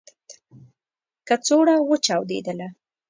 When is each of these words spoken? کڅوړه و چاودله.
کڅوړه 1.27 1.75
و 1.89 1.93
چاودله. 2.05 2.67